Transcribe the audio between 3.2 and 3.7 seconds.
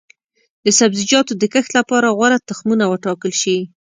شي.